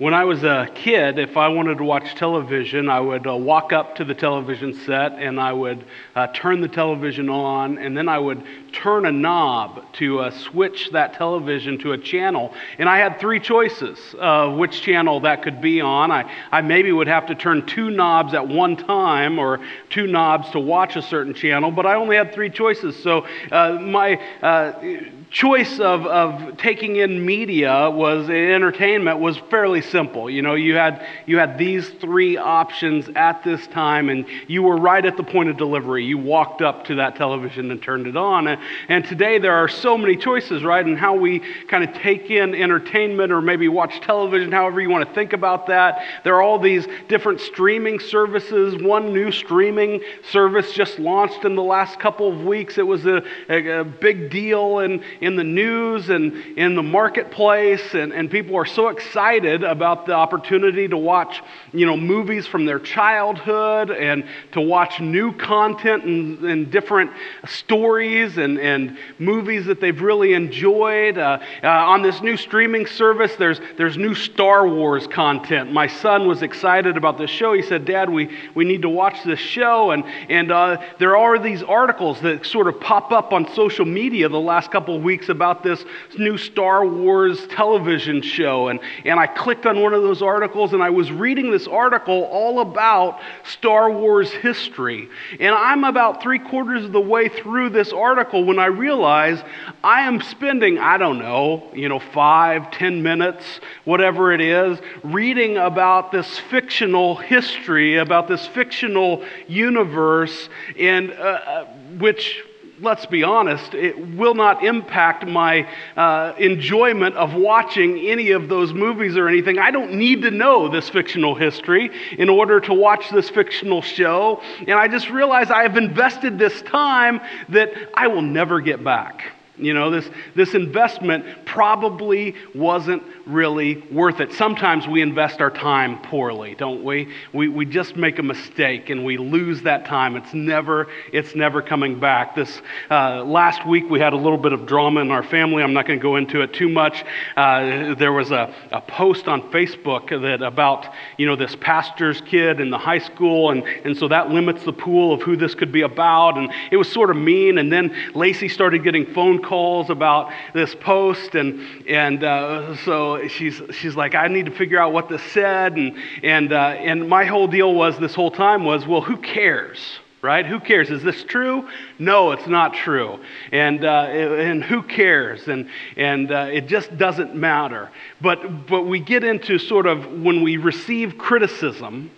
[0.00, 3.74] When I was a kid, if I wanted to watch television, I would uh, walk
[3.74, 5.84] up to the television set and I would
[6.16, 8.42] uh, turn the television on, and then I would
[8.72, 12.54] turn a knob to uh, switch that television to a channel.
[12.78, 16.10] And I had three choices of which channel that could be on.
[16.10, 19.60] I, I maybe would have to turn two knobs at one time or
[19.90, 22.96] two knobs to watch a certain channel, but I only had three choices.
[23.02, 24.82] So uh, my uh,
[25.30, 30.28] choice of, of taking in media was entertainment was fairly simple.
[30.28, 34.76] You know, you had, you had these three options at this time, and you were
[34.76, 36.04] right at the point of delivery.
[36.04, 38.48] You walked up to that television and turned it on.
[38.48, 42.30] And, and today there are so many choices, right, in how we kind of take
[42.30, 46.02] in entertainment or maybe watch television, however you want to think about that.
[46.24, 48.82] There are all these different streaming services.
[48.82, 52.78] One new streaming service just launched in the last couple of weeks.
[52.78, 57.94] It was a, a, a big deal, and in the news and in the marketplace,
[57.94, 62.64] and, and people are so excited about the opportunity to watch, you know, movies from
[62.64, 67.10] their childhood and to watch new content and, and different
[67.46, 71.18] stories and, and movies that they've really enjoyed.
[71.18, 75.72] Uh, uh, on this new streaming service, there's, there's new Star Wars content.
[75.72, 77.52] My son was excited about this show.
[77.52, 79.90] He said, Dad, we, we need to watch this show.
[79.90, 84.28] And, and uh, there are these articles that sort of pop up on social media
[84.28, 85.84] the last couple of weeks weeks about this
[86.18, 88.68] new Star Wars television show.
[88.68, 92.22] And, and I clicked on one of those articles and I was reading this article
[92.30, 95.08] all about Star Wars history.
[95.40, 99.42] And I'm about three quarters of the way through this article when I realize
[99.82, 103.44] I am spending, I don't know, you know, five, ten minutes,
[103.84, 111.64] whatever it is, reading about this fictional history, about this fictional universe, and uh, uh
[111.98, 112.44] which
[112.80, 118.72] let's be honest, it will not impact my uh, enjoyment of watching any of those
[118.72, 119.58] movies or anything.
[119.58, 124.40] I don't need to know this fictional history in order to watch this fictional show.
[124.60, 127.20] And I just realize I have invested this time
[127.50, 129.32] that I will never get back.
[129.60, 134.32] You know, this, this investment probably wasn't really worth it.
[134.32, 137.12] Sometimes we invest our time poorly, don't we?
[137.32, 140.16] We, we just make a mistake and we lose that time.
[140.16, 142.34] It's never, it's never coming back.
[142.34, 142.60] This
[142.90, 145.62] uh, last week we had a little bit of drama in our family.
[145.62, 147.04] I'm not going to go into it too much.
[147.36, 150.86] Uh, there was a, a post on Facebook that about,
[151.18, 154.72] you know, this pastor's kid in the high school, and, and so that limits the
[154.72, 156.38] pool of who this could be about.
[156.38, 157.58] And it was sort of mean.
[157.58, 163.26] And then Lacey started getting phone calls calls about this post, and, and uh, so
[163.26, 165.76] she's, she's like, I need to figure out what this said.
[165.76, 169.98] And, and, uh, and my whole deal was this whole time was, well, who cares?
[170.22, 170.44] right?
[170.44, 170.90] Who cares?
[170.90, 171.66] Is this true?
[171.98, 173.18] No, it's not true.
[173.52, 175.48] And, uh, and who cares?
[175.48, 177.90] And, and uh, it just doesn't matter.
[178.20, 182.10] But, but we get into sort of when we receive criticism,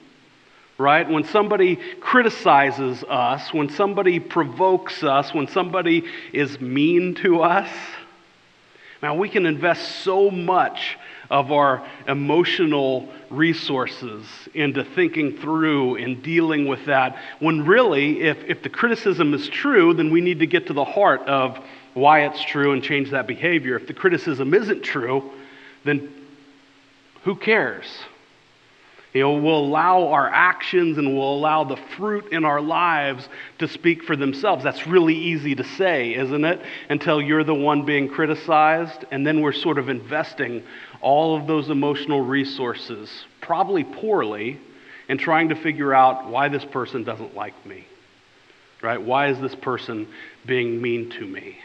[0.82, 1.08] right?
[1.08, 7.70] When somebody criticizes us, when somebody provokes us, when somebody is mean to us,
[9.02, 10.98] now we can invest so much
[11.30, 17.16] of our emotional resources into thinking through and dealing with that.
[17.38, 20.84] When really, if, if the criticism is true, then we need to get to the
[20.84, 21.58] heart of
[21.94, 23.76] why it's true and change that behavior.
[23.76, 25.30] If the criticism isn't true,
[25.84, 26.12] then
[27.24, 27.86] who cares?
[29.12, 33.28] You know, we'll allow our actions and we'll allow the fruit in our lives
[33.58, 34.64] to speak for themselves.
[34.64, 36.62] That's really easy to say, isn't it?
[36.88, 40.62] Until you're the one being criticized, and then we're sort of investing
[41.02, 43.10] all of those emotional resources,
[43.42, 44.58] probably poorly,
[45.08, 47.86] in trying to figure out why this person doesn't like me.
[48.80, 49.00] Right?
[49.00, 50.08] Why is this person
[50.46, 51.58] being mean to me?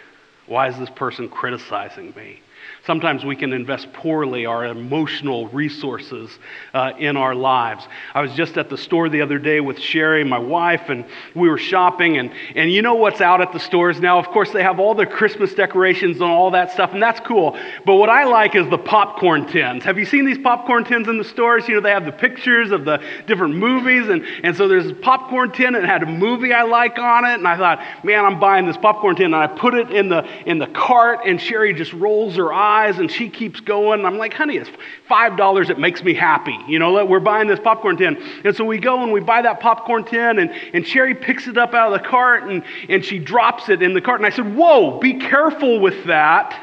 [0.47, 2.41] Why is this person criticizing me?
[2.85, 6.40] Sometimes we can invest poorly our emotional resources
[6.73, 7.85] uh, in our lives.
[8.13, 11.03] I was just at the store the other day with Sherry, my wife, and
[11.35, 12.18] we were shopping.
[12.18, 14.19] And, and you know what's out at the stores now?
[14.19, 17.59] Of course, they have all the Christmas decorations and all that stuff, and that's cool.
[17.85, 19.84] But what I like is the popcorn tins.
[19.84, 21.68] Have you seen these popcorn tins in the stores?
[21.68, 24.07] You know, they have the pictures of the different movies.
[24.07, 27.25] And, and so there's a popcorn tin, and it had a movie I like on
[27.25, 27.33] it.
[27.33, 29.25] And I thought, man, I'm buying this popcorn tin.
[29.25, 32.77] And I put it in the, in the cart, and Sherry just rolls her eyes
[32.88, 34.05] eyes and she keeps going.
[34.05, 34.69] I'm like, honey, it's
[35.09, 35.69] $5.
[35.69, 36.57] It makes me happy.
[36.67, 38.17] You know, we're buying this popcorn tin.
[38.44, 41.57] And so we go and we buy that popcorn tin and, and Sherry picks it
[41.57, 44.19] up out of the cart and, and she drops it in the cart.
[44.19, 46.61] And I said, whoa, be careful with that.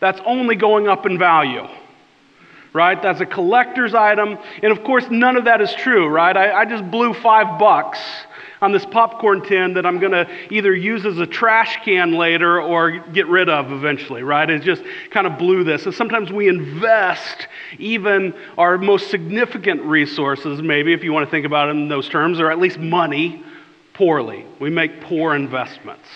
[0.00, 1.66] That's only going up in value
[2.74, 3.02] right?
[3.02, 4.38] That's a collector's item.
[4.62, 6.34] And of course, none of that is true, right?
[6.34, 7.98] I, I, just blew five bucks
[8.62, 12.62] on this popcorn tin that I'm going to either use as a trash can later
[12.62, 14.48] or get rid of eventually, right?
[14.48, 15.84] It just kind of blew this.
[15.84, 17.48] And sometimes we invest
[17.78, 22.08] even our most significant resources, maybe if you want to think about it in those
[22.08, 23.42] terms, or at least money,
[23.94, 24.46] poorly.
[24.60, 26.08] We make poor investments.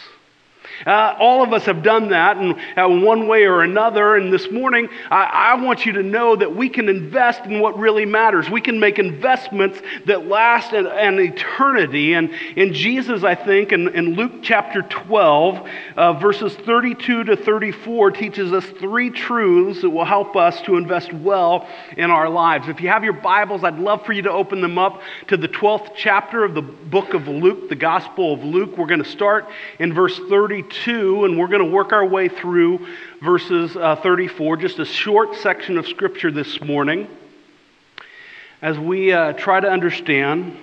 [0.85, 4.17] Uh, all of us have done that in uh, one way or another.
[4.17, 7.79] And this morning, I, I want you to know that we can invest in what
[7.79, 8.51] really matters.
[8.51, 12.15] We can make investments that last an, an eternity.
[12.15, 18.11] And in Jesus, I think, in, in Luke chapter 12, uh, verses 32 to 34,
[18.12, 22.69] teaches us three truths that will help us to invest well in our lives.
[22.69, 25.49] If you have your Bibles, I'd love for you to open them up to the
[25.49, 28.77] 12th chapter of the book of Luke, the Gospel of Luke.
[28.77, 29.47] We're going to start
[29.79, 30.56] in verse 32.
[30.62, 32.87] 32, and we're going to work our way through
[33.23, 37.08] verses uh, 34, just a short section of Scripture this morning,
[38.62, 40.56] as we uh, try to understand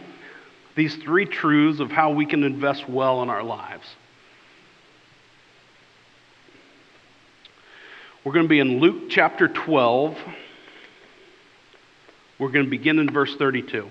[0.73, 3.87] these three truths of how we can invest well in our lives.
[8.23, 10.17] We're going to be in Luke chapter 12.
[12.39, 13.87] We're going to begin in verse 32.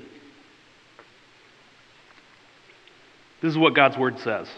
[3.41, 4.49] This is what God's word says.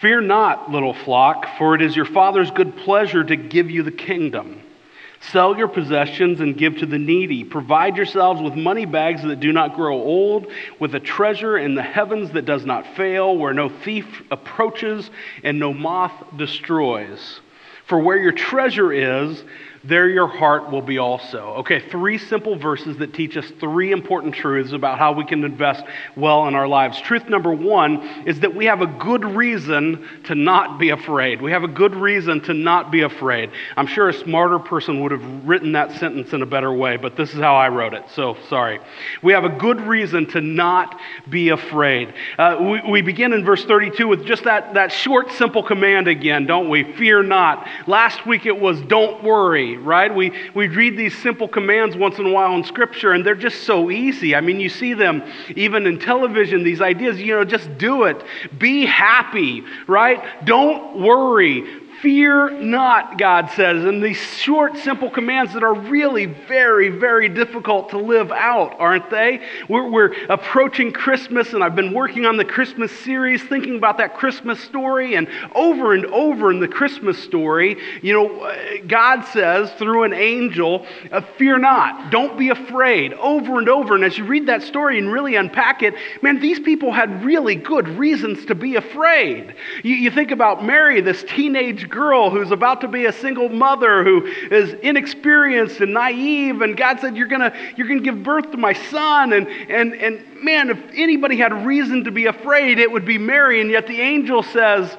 [0.00, 3.90] Fear not, little flock, for it is your Father's good pleasure to give you the
[3.90, 4.62] kingdom.
[5.20, 7.44] Sell your possessions and give to the needy.
[7.44, 10.46] Provide yourselves with money bags that do not grow old,
[10.78, 15.10] with a treasure in the heavens that does not fail, where no thief approaches
[15.44, 17.40] and no moth destroys.
[17.84, 19.44] For where your treasure is,
[19.84, 21.54] there your heart will be also.
[21.58, 25.84] Okay, three simple verses that teach us three important truths about how we can invest
[26.16, 27.00] well in our lives.
[27.00, 31.40] Truth number one is that we have a good reason to not be afraid.
[31.40, 33.50] We have a good reason to not be afraid.
[33.76, 37.16] I'm sure a smarter person would have written that sentence in a better way, but
[37.16, 38.80] this is how I wrote it, so sorry.
[39.22, 41.00] We have a good reason to not
[41.30, 42.12] be afraid.
[42.36, 46.44] Uh, we, we begin in verse 32 with just that, that short, simple command again,
[46.44, 46.92] don't we?
[46.98, 47.66] Fear not.
[47.86, 50.14] Last week it was don't worry right?
[50.14, 53.64] We, we read these simple commands once in a while in Scripture, and they're just
[53.64, 54.34] so easy.
[54.34, 55.22] I mean, you see them
[55.56, 58.22] even in television, these ideas, you know, just do it.
[58.58, 60.22] Be happy, right?
[60.44, 61.64] Don't worry.
[62.02, 63.84] Fear not, God says.
[63.84, 69.10] And these short, simple commands that are really very, very difficult to live out, aren't
[69.10, 69.40] they?
[69.68, 74.16] We're, we're, approaching Christmas, and I've been working on the Christmas series, thinking about that
[74.16, 75.14] Christmas story.
[75.16, 80.86] And over and over in the Christmas story, you know, God says through an angel,
[81.12, 83.94] uh, Fear not, don't be afraid, over and over.
[83.94, 87.56] And as you read that story and really unpack it, man, these people had really
[87.56, 89.54] good reasons to be afraid.
[89.82, 94.04] You, you think about Mary, this teenage girl who's about to be a single mother
[94.04, 98.56] who is inexperienced and naive and god said you're to you're to give birth to
[98.56, 99.32] my son.
[99.32, 103.60] And and and man if anybody had reason to be afraid it would be mary.
[103.60, 104.96] And yet the angel says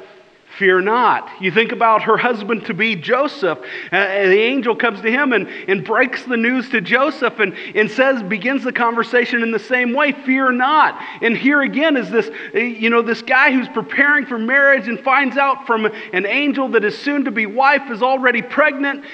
[0.57, 1.30] Fear not.
[1.39, 3.59] You think about her husband to be Joseph.
[3.92, 7.89] Uh, the angel comes to him and, and breaks the news to Joseph and, and
[7.89, 11.01] says, begins the conversation in the same way Fear not.
[11.21, 15.00] And here again is this, uh, you know, this guy who's preparing for marriage and
[15.00, 19.06] finds out from an angel that his soon to be wife is already pregnant.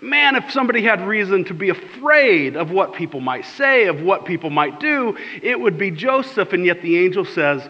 [0.00, 4.24] Man, if somebody had reason to be afraid of what people might say, of what
[4.24, 6.52] people might do, it would be Joseph.
[6.52, 7.66] And yet the angel says,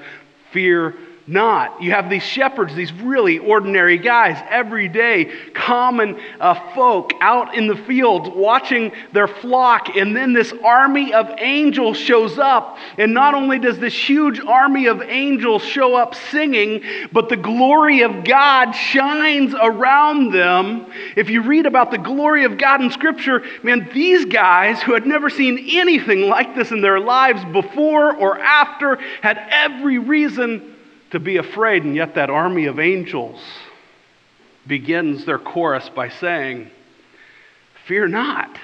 [0.51, 0.97] Fear
[1.27, 1.83] not.
[1.83, 7.75] You have these shepherds, these really ordinary guys, everyday, common uh, folk out in the
[7.75, 9.97] fields watching their flock.
[9.97, 12.79] And then this army of angels shows up.
[12.97, 18.03] And not only does this huge army of angels show up singing, but the glory
[18.03, 20.87] of God shines around them.
[21.17, 25.07] If you read about the glory of God in Scripture, man, these guys who had
[25.07, 30.76] never seen anything like this in their lives before or after had every reason
[31.17, 33.41] to be afraid, and yet that army of angels
[34.67, 36.71] begins their chorus by saying,
[37.87, 38.59] Fear not.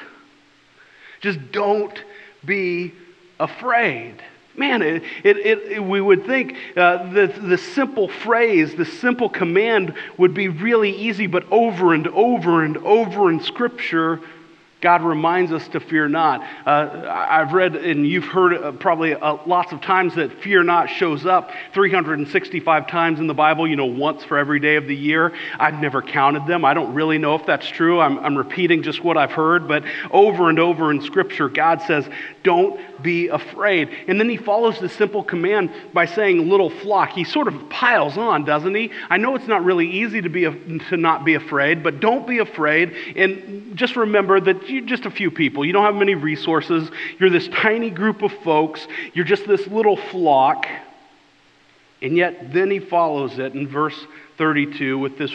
[1.23, 1.99] Just don't
[2.45, 2.93] be
[3.41, 4.23] afraid.
[4.55, 9.95] Man, it, it, it, we would think uh, the, the simple phrase, the simple command
[10.19, 14.21] would be really easy, but over and over and over in Scripture,
[14.83, 16.43] God reminds us to fear not.
[16.67, 20.91] Uh, I've read, and you've heard uh, probably uh, lots of times that fear not
[20.91, 24.97] shows up 365 times in the Bible, you know, once for every day of the
[24.97, 25.33] year.
[25.59, 26.65] I've never counted them.
[26.65, 28.01] I don't really know if that's true.
[28.01, 32.09] I'm, I'm repeating just what I've heard, but over and over in Scripture, God says,
[32.43, 33.89] don't be afraid.
[34.09, 37.11] And then he follows the simple command by saying, little flock.
[37.11, 38.91] He sort of piles on, doesn't he?
[39.11, 42.39] I know it's not really easy to, be, to not be afraid, but don't be
[42.39, 42.95] afraid.
[43.17, 45.65] And just remember that you're just a few people.
[45.65, 46.91] You don't have many resources.
[47.19, 48.87] You're this tiny group of folks.
[49.15, 50.67] You're just this little flock.
[52.01, 54.07] And yet, then he follows it in verse
[54.37, 55.33] 32 with this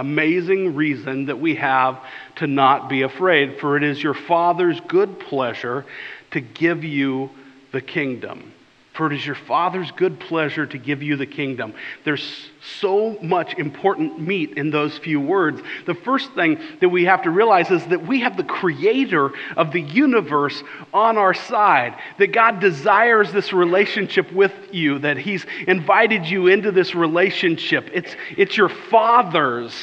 [0.00, 2.02] amazing reason that we have
[2.36, 3.60] to not be afraid.
[3.60, 5.84] For it is your Father's good pleasure
[6.30, 7.30] to give you
[7.72, 8.52] the kingdom.
[8.92, 11.74] For it is your Father's good pleasure to give you the kingdom.
[12.04, 15.62] There's so much important meat in those few words.
[15.86, 19.72] The first thing that we have to realize is that we have the creator of
[19.72, 20.60] the universe
[20.92, 26.72] on our side, that God desires this relationship with you, that He's invited you into
[26.72, 27.88] this relationship.
[27.92, 29.74] It's, it's your Father's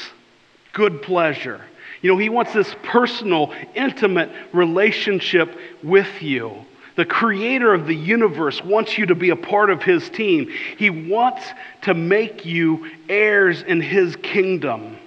[0.74, 1.64] good pleasure.
[2.02, 6.66] You know, He wants this personal, intimate relationship with you.
[6.98, 10.50] The creator of the universe wants you to be a part of his team.
[10.78, 11.46] He wants
[11.84, 14.98] to make you heirs in his kingdom.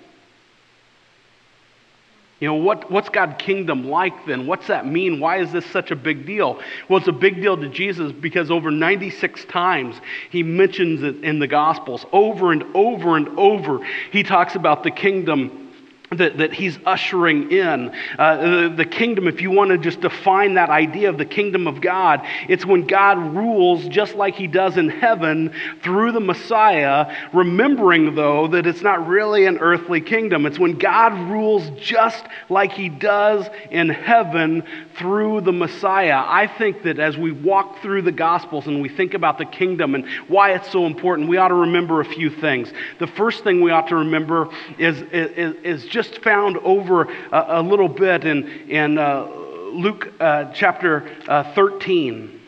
[2.39, 4.47] You know, what, what's God's kingdom like then?
[4.47, 5.19] What's that mean?
[5.19, 6.61] Why is this such a big deal?
[6.89, 9.97] Well, it's a big deal to Jesus because over 96 times
[10.31, 12.07] he mentions it in the Gospels.
[12.13, 15.70] Over and over and over, he talks about the kingdom
[16.17, 17.95] that, that he's ushering in.
[18.19, 21.69] Uh, the, the kingdom, if you want to just define that idea of the kingdom
[21.69, 25.53] of God, it's when God rules just like he does in heaven
[25.85, 30.47] through the Messiah, remembering, though, that it's not really an earthly kingdom.
[30.47, 34.65] It's when God rules just like he does in heaven
[34.99, 36.25] through the Messiah.
[36.27, 39.95] I think that as we walk through the Gospels and we think about the kingdom
[39.95, 42.73] and why it's so important, we ought to remember a few things.
[42.99, 47.45] The first thing we ought to remember is, is, is just just found over a,
[47.49, 49.29] a little bit in, in uh,
[49.73, 52.41] Luke uh, chapter uh, 13.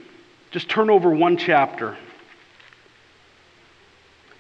[0.50, 1.98] Just turn over one chapter.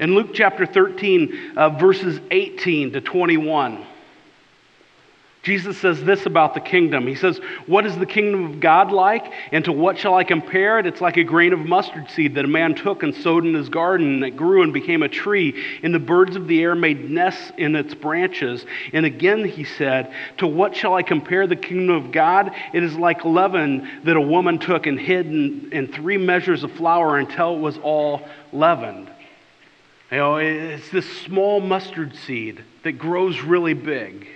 [0.00, 3.84] In Luke chapter 13, uh, verses 18 to 21.
[5.42, 7.04] Jesus says this about the kingdom.
[7.08, 9.32] He says, What is the kingdom of God like?
[9.50, 10.86] And to what shall I compare it?
[10.86, 13.68] It's like a grain of mustard seed that a man took and sowed in his
[13.68, 15.60] garden, and it grew and became a tree.
[15.82, 18.64] And the birds of the air made nests in its branches.
[18.92, 22.52] And again he said, To what shall I compare the kingdom of God?
[22.72, 26.70] It is like leaven that a woman took and hid in, in three measures of
[26.70, 28.22] flour until it was all
[28.52, 29.10] leavened.
[30.12, 34.28] You know, it's this small mustard seed that grows really big.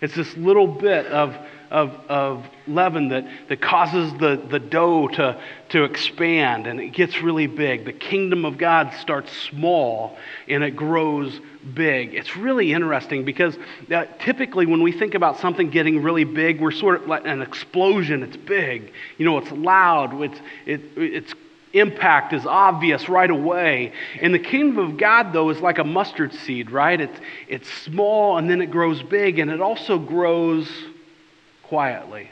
[0.00, 1.36] It's this little bit of,
[1.70, 5.40] of, of leaven that, that causes the, the dough to,
[5.70, 7.84] to expand and it gets really big.
[7.84, 10.16] The kingdom of God starts small
[10.48, 11.38] and it grows
[11.74, 12.14] big.
[12.14, 13.56] It's really interesting because
[13.90, 17.42] uh, typically when we think about something getting really big, we're sort of like an
[17.42, 18.22] explosion.
[18.22, 18.92] It's big.
[19.18, 20.20] You know, it's loud.
[20.22, 21.34] It's, it, it's
[21.72, 23.92] impact is obvious right away.
[24.20, 27.00] And the kingdom of God, though, is like a mustard seed, right?
[27.00, 30.70] It's, it's small and then it grows big, and it also grows
[31.62, 32.30] quietly.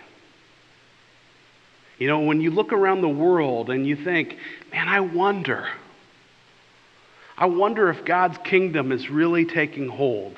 [1.99, 4.37] You know, when you look around the world and you think,
[4.71, 5.69] man, I wonder,
[7.37, 10.37] I wonder if God's kingdom is really taking hold.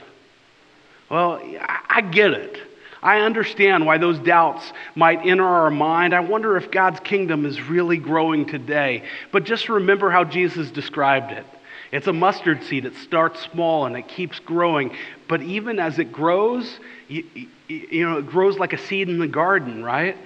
[1.10, 1.42] Well,
[1.88, 2.58] I get it.
[3.02, 6.14] I understand why those doubts might enter our mind.
[6.14, 9.04] I wonder if God's kingdom is really growing today.
[9.32, 11.46] But just remember how Jesus described it.
[11.92, 12.84] It's a mustard seed.
[12.84, 14.94] It starts small and it keeps growing.
[15.28, 16.78] But even as it grows,
[17.08, 17.24] you,
[17.68, 20.16] you, know, it grows like a seed in the garden, right?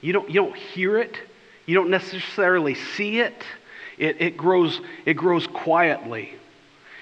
[0.00, 1.16] You don't, you don't hear it,
[1.66, 3.44] you don't necessarily see it.
[3.98, 6.32] It, it, grows, it grows quietly.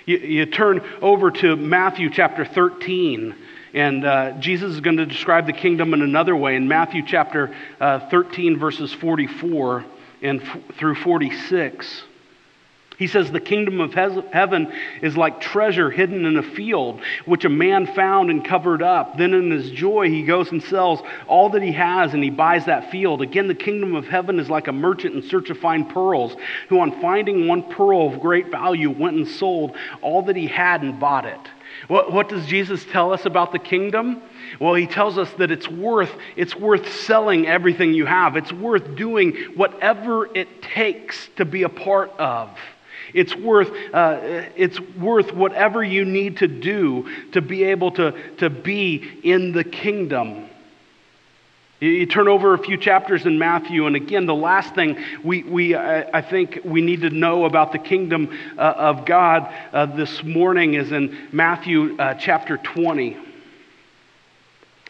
[0.05, 3.35] You, you turn over to Matthew chapter 13.
[3.75, 7.55] And uh, Jesus is going to describe the kingdom in another way in Matthew chapter
[7.81, 9.85] uh, 13, verses 44
[10.23, 12.05] and f- through 46.
[13.00, 17.49] He says, The kingdom of heaven is like treasure hidden in a field, which a
[17.49, 19.17] man found and covered up.
[19.17, 22.67] Then in his joy, he goes and sells all that he has and he buys
[22.67, 23.23] that field.
[23.23, 26.37] Again, the kingdom of heaven is like a merchant in search of fine pearls,
[26.69, 30.83] who, on finding one pearl of great value, went and sold all that he had
[30.83, 31.41] and bought it.
[31.91, 34.23] What, what does Jesus tell us about the kingdom?
[34.61, 38.37] Well, he tells us that it's worth, it's worth selling everything you have.
[38.37, 42.57] It's worth doing whatever it takes to be a part of.
[43.13, 44.21] It's worth, uh,
[44.55, 49.65] it's worth whatever you need to do to be able to, to be in the
[49.65, 50.50] kingdom.
[51.81, 55.75] You turn over a few chapters in Matthew, and again, the last thing we, we
[55.75, 60.75] I think we need to know about the kingdom uh, of God uh, this morning
[60.75, 63.30] is in Matthew uh, chapter 20.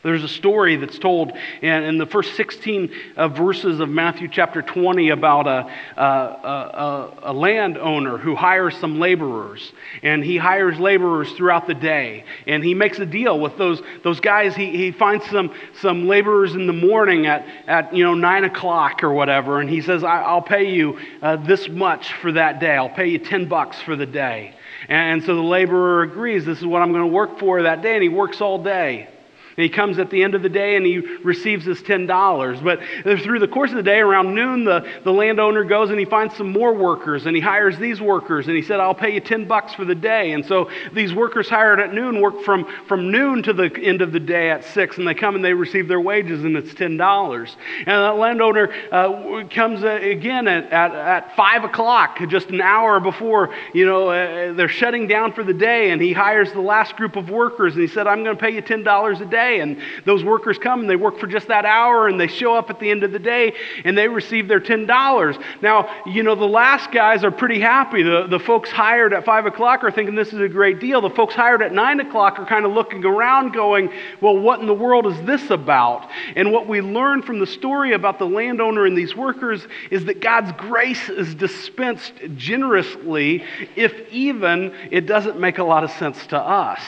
[0.02, 4.62] There's a story that's told in, in the first 16 uh, verses of Matthew chapter
[4.62, 9.72] 20 about a, a, a, a, landowner who hires some laborers.
[10.02, 12.24] And he hires laborers throughout the day.
[12.46, 14.56] And he makes a deal with those, those guys.
[14.56, 15.52] He, he finds some,
[15.82, 19.60] some laborers in the morning at, at you know, 9 o'clock or whatever.
[19.60, 22.74] And he says, I, will pay you uh, this much for that day.
[22.74, 24.54] I'll pay you 10 bucks for the day.
[24.88, 27.92] And so the laborer agrees, this is what I'm going to work for that day.
[27.92, 29.10] And he works all day.
[29.60, 32.64] And he comes at the end of the day and he receives his $10.
[32.64, 32.80] But
[33.20, 36.34] through the course of the day, around noon, the, the landowner goes and he finds
[36.34, 39.46] some more workers and he hires these workers and he said, I'll pay you 10
[39.46, 40.32] bucks for the day.
[40.32, 44.12] And so these workers hired at noon work from, from noon to the end of
[44.12, 47.54] the day at 6 and they come and they receive their wages and it's $10.
[47.80, 52.98] And that landowner uh, comes uh, again at, at, at 5 o'clock, just an hour
[52.98, 56.96] before, you know, uh, they're shutting down for the day and he hires the last
[56.96, 59.60] group of workers and he said, I'm going to pay you $10 a day day.
[59.60, 62.70] And those workers come and they work for just that hour and they show up
[62.70, 63.54] at the end of the day
[63.84, 65.42] and they receive their $10.
[65.62, 68.02] Now, you know, the last guys are pretty happy.
[68.02, 71.00] The, the folks hired at 5 o'clock are thinking this is a great deal.
[71.00, 73.90] The folks hired at 9 o'clock are kind of looking around going,
[74.20, 76.08] well, what in the world is this about?
[76.36, 80.20] And what we learn from the story about the landowner and these workers is that
[80.20, 83.44] God's grace is dispensed generously,
[83.76, 86.80] if even it doesn't make a lot of sense to us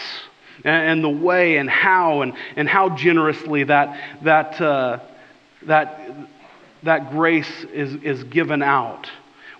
[0.64, 4.98] and, the way and how and, and how generously that, that, uh,
[5.64, 6.10] that,
[6.82, 9.10] that grace is, is given out.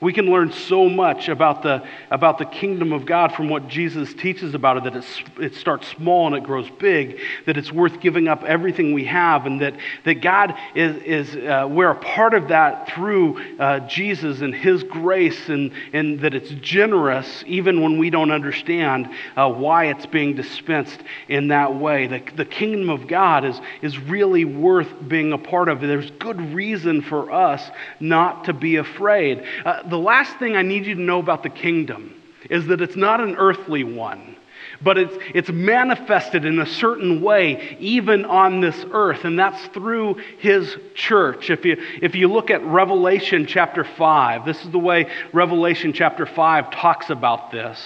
[0.03, 4.13] We can learn so much about the, about the kingdom of God from what Jesus
[4.15, 8.01] teaches about it that it's, it starts small and it grows big, that it's worth
[8.01, 12.35] giving up everything we have, and that, that God is, is uh, we're a part
[12.35, 17.97] of that through uh, Jesus and His grace, and, and that it's generous even when
[17.97, 22.09] we don't understand uh, why it's being dispensed in that way.
[22.09, 25.81] The, the kingdom of God is, is really worth being a part of.
[25.81, 29.45] There's good reason for us not to be afraid.
[29.65, 32.15] Uh, the last thing I need you to know about the kingdom
[32.51, 34.37] is that it's not an earthly one,
[34.81, 40.17] but it's, it's manifested in a certain way, even on this earth, and that's through
[40.39, 41.51] his church.
[41.51, 46.27] If you, if you look at Revelation chapter 5, this is the way Revelation chapter
[46.27, 47.79] 5 talks about this.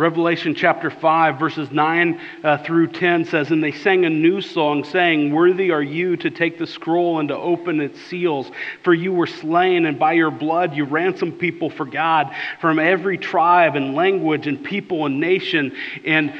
[0.00, 4.82] Revelation chapter 5, verses 9 uh, through 10 says, And they sang a new song,
[4.82, 8.50] saying, Worthy are you to take the scroll and to open its seals,
[8.82, 13.18] for you were slain, and by your blood you ransomed people for God from every
[13.18, 16.32] tribe and language and people and nation, and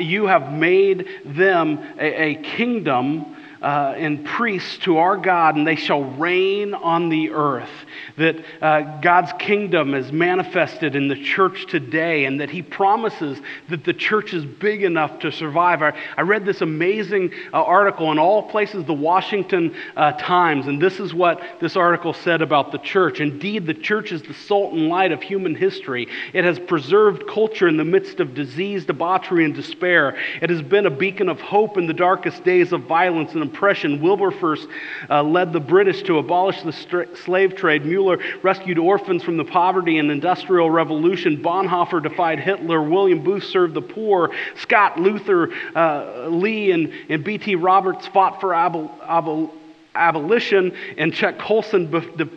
[0.00, 5.76] you have made them a, a kingdom uh, and priests to our God, and they
[5.76, 7.70] shall reign on the earth.
[8.18, 13.84] That uh, God's kingdom is manifested in the church today, and that He promises that
[13.84, 15.80] the church is big enough to survive.
[15.82, 20.82] I, I read this amazing uh, article in all places, the Washington uh, Times, and
[20.82, 23.20] this is what this article said about the church.
[23.20, 26.08] Indeed, the church is the salt and light of human history.
[26.32, 30.16] It has preserved culture in the midst of disease, debauchery, and despair.
[30.40, 33.51] It has been a beacon of hope in the darkest days of violence and
[34.00, 34.66] Wilberforce
[35.08, 37.84] uh, led the British to abolish the st- slave trade.
[37.84, 41.42] Mueller rescued orphans from the poverty and industrial revolution.
[41.42, 42.82] Bonhoeffer defied Hitler.
[42.82, 44.30] William Booth served the poor.
[44.56, 47.54] Scott, Luther, uh, Lee, and, and B.T.
[47.56, 49.50] Roberts fought for abol- abol-
[49.94, 52.30] abolition, and Chuck Colson be-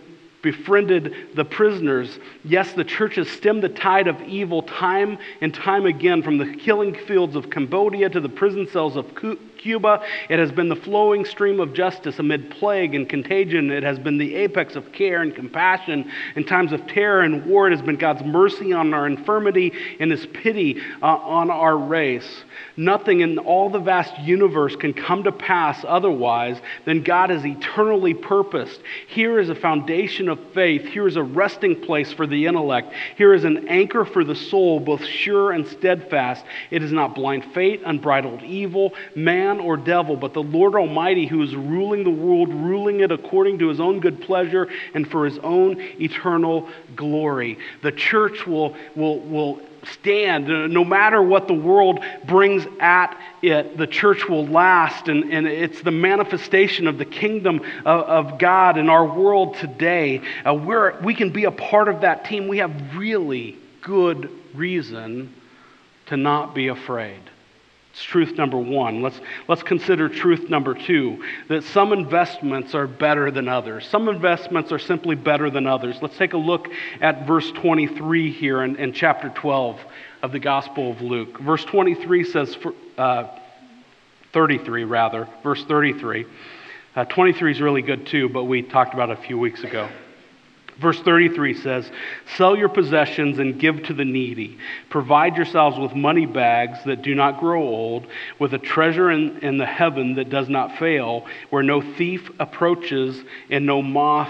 [0.46, 2.20] befriended the prisoners.
[2.44, 6.56] Yes, the church has stemmed the tide of evil time and time again, from the
[6.56, 9.14] killing fields of Cambodia to the prison cells of
[9.58, 10.04] Cuba.
[10.30, 13.72] It has been the flowing stream of justice amid plague and contagion.
[13.72, 17.68] It has been the apex of care and compassion in times of terror and war.
[17.68, 22.44] It has been God's mercy on our infirmity and His pity uh, on our race.
[22.78, 28.14] Nothing in all the vast universe can come to pass otherwise than God has eternally
[28.14, 28.82] purposed.
[29.08, 30.86] Here is a foundation of faith.
[30.86, 32.94] Here is a resting place for the intellect.
[33.18, 36.46] Here is an anchor for the soul, both sure and steadfast.
[36.72, 41.42] It is not blind fate, unbridled evil, man or devil, but the Lord Almighty who
[41.42, 45.38] is ruling the world, ruling it according to his own good pleasure and for his
[45.40, 47.58] own eternal glory.
[47.82, 50.48] The church will, will, will stand.
[50.48, 55.82] No matter what the world brings at it the church will last and, and it's
[55.82, 60.22] the manifestation of the kingdom of, of god in our world today.
[60.46, 62.48] Uh, we're, we can be a part of that team.
[62.48, 65.34] We have really good reason
[66.08, 67.22] to not be afraid
[67.96, 69.02] It's truth number one.
[69.02, 73.88] Let's, let's consider truth number two that some investments are better than others.
[73.88, 76.00] Some investments are simply better than others.
[76.02, 76.68] Let's take a look
[77.00, 79.80] at verse 23 here in, in chapter 12
[80.24, 81.40] of the Gospel of Luke.
[81.40, 82.58] Verse 23 says,
[82.98, 83.30] uh,
[84.34, 86.26] 33 rather, verse 33.
[86.98, 89.88] Uh, 23 is really good too, but we talked about it a few weeks ago.
[90.80, 91.90] Verse 33 says,
[92.36, 94.58] Sell your possessions and give to the needy.
[94.90, 98.08] Provide yourselves with money bags that do not grow old,
[98.40, 103.24] with a treasure in, in the heaven that does not fail, where no thief approaches
[103.50, 104.30] and no moth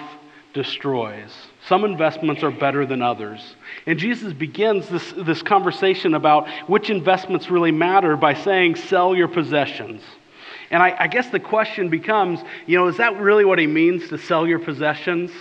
[0.54, 1.32] destroys.
[1.68, 3.56] Some investments are better than others.
[3.88, 9.28] And Jesus begins this, this conversation about which investments really matter by saying, Sell your
[9.28, 10.04] possessions.
[10.70, 14.10] And I, I guess the question becomes, you know, is that really what he means
[14.10, 15.32] to sell your possessions?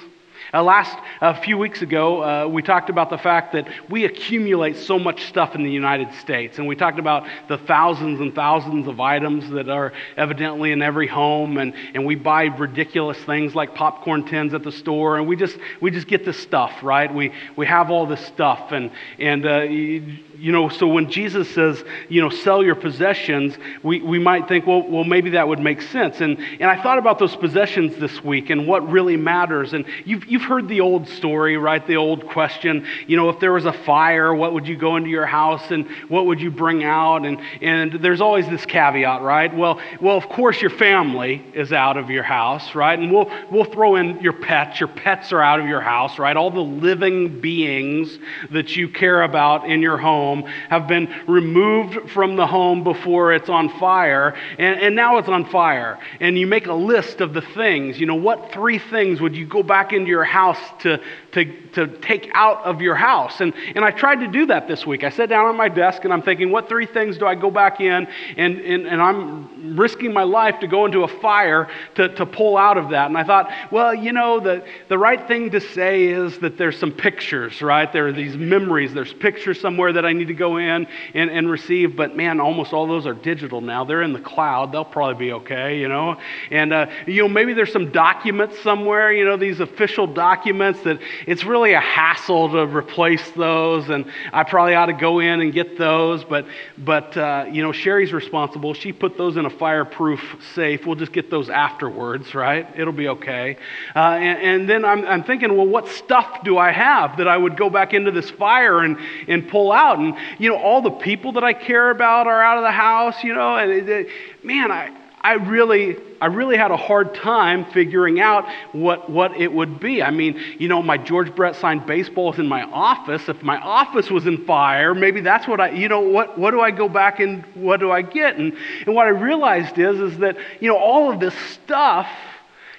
[0.55, 4.77] Uh, last a few weeks ago, uh, we talked about the fact that we accumulate
[4.77, 8.87] so much stuff in the United States, and we talked about the thousands and thousands
[8.87, 13.75] of items that are evidently in every home, and, and we buy ridiculous things like
[13.75, 17.13] popcorn tins at the store, and we just we just get this stuff, right?
[17.13, 21.49] We we have all this stuff, and and uh, you, you know, so when Jesus
[21.55, 25.61] says, you know, sell your possessions, we, we might think, well, well, maybe that would
[25.61, 26.21] make sense.
[26.21, 29.73] And, and I thought about those possessions this week and what really matters.
[29.73, 31.85] And you've, you've heard the old story, right?
[31.87, 35.11] The old question, you know, if there was a fire, what would you go into
[35.11, 37.25] your house and what would you bring out?
[37.25, 39.55] And, and there's always this caveat, right?
[39.55, 42.99] Well, well, of course, your family is out of your house, right?
[42.99, 44.79] And we'll, we'll throw in your pets.
[44.79, 46.37] Your pets are out of your house, right?
[46.37, 48.19] All the living beings
[48.51, 53.49] that you care about in your home have been removed from the home before it's
[53.49, 55.99] on fire, and, and now it's on fire.
[56.21, 57.99] And you make a list of the things.
[57.99, 61.01] You know, what three things would you go back into your house to,
[61.33, 61.45] to,
[61.77, 63.41] to take out of your house?
[63.41, 65.05] And, and I tried to do that this week.
[65.05, 67.51] I sat down at my desk and I'm thinking, what three things do I go
[67.51, 68.09] back in?
[68.37, 72.57] And, and, and I'm risking my life to go into a fire to, to pull
[72.57, 73.07] out of that.
[73.07, 76.79] And I thought, well, you know, the, the right thing to say is that there's
[76.79, 77.91] some pictures, right?
[77.93, 78.93] There are these memories.
[78.93, 81.97] There's pictures somewhere that I need to go in and, and receive.
[81.97, 83.85] But man, almost all those are digital now.
[83.85, 84.73] They're in the cloud.
[84.73, 86.17] They'll probably be okay, you know.
[86.51, 90.99] And, uh, you know, maybe there's some documents somewhere, you know, these official documents that
[91.27, 93.89] it's really a hassle to replace those.
[93.89, 96.25] And I probably ought to go in and get those.
[96.25, 96.47] But,
[96.79, 98.75] but uh, you know, Sherry's responsible.
[98.75, 100.21] She put those in a fireproof
[100.55, 100.87] safe.
[100.87, 102.67] We'll just get those afterwards, right?
[102.77, 103.57] It'll be okay.
[103.95, 107.37] Uh, and, and, then I'm, I'm thinking, well, what stuff do I have that I
[107.37, 108.97] would go back into this fire and,
[109.29, 109.99] and pull out?
[109.99, 113.23] And, you know, all the people that I care about are out of the house,
[113.23, 114.09] you know, and it, it,
[114.43, 119.53] man, I, I really, I really had a hard time figuring out what, what it
[119.53, 120.03] would be.
[120.03, 123.29] I mean, you know, my George Brett signed baseball is in my office.
[123.29, 126.63] If my office was in fire, maybe that's what I, you know, what, what do
[126.63, 128.39] I go back and what do I get?
[128.39, 128.57] And,
[128.87, 132.09] and what I realized is, is that, you know, all of this stuff,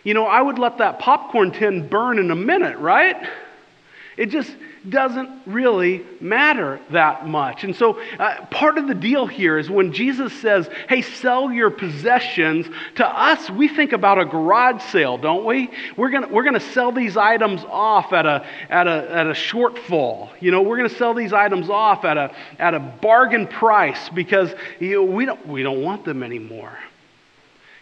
[0.03, 3.29] you know, I would let that popcorn tin burn in a minute, right?
[4.17, 4.55] It just,
[4.89, 7.63] doesn't really matter that much.
[7.63, 11.69] And so, uh, part of the deal here is when Jesus says, hey, sell your
[11.69, 15.69] possessions, to us, we think about a garage sale, don't we?
[15.97, 20.29] We're going we're gonna sell these items off at a, at, a, at a shortfall.
[20.39, 24.09] You know, we're going to sell these items off at a, at a bargain price
[24.09, 26.77] because you know, we, don't, we don't want them anymore.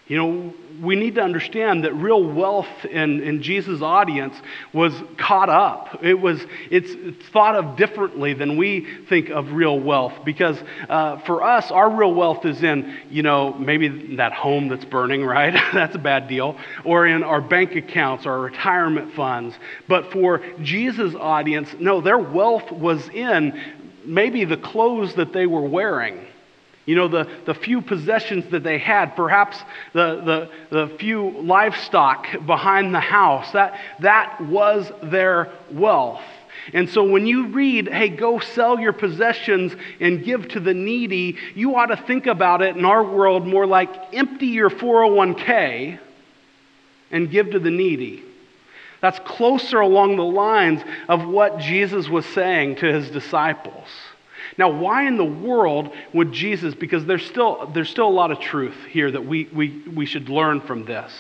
[0.07, 4.35] You know, we need to understand that real wealth in, in Jesus' audience
[4.73, 6.03] was caught up.
[6.03, 11.19] It was, it's, it's thought of differently than we think of real wealth because uh,
[11.19, 15.53] for us, our real wealth is in, you know, maybe that home that's burning, right?
[15.73, 16.57] that's a bad deal.
[16.83, 19.55] Or in our bank accounts, our retirement funds.
[19.87, 23.57] But for Jesus' audience, no, their wealth was in
[24.03, 26.27] maybe the clothes that they were wearing
[26.85, 29.57] you know, the, the few possessions that they had, perhaps
[29.93, 36.21] the, the, the few livestock behind the house, that, that was their wealth.
[36.73, 41.37] And so when you read, hey, go sell your possessions and give to the needy,
[41.55, 45.99] you ought to think about it in our world more like empty your 401k
[47.11, 48.23] and give to the needy.
[49.01, 53.87] That's closer along the lines of what Jesus was saying to his disciples.
[54.57, 58.39] Now, why in the world would Jesus, because there's still, there's still a lot of
[58.39, 61.11] truth here that we, we, we should learn from this.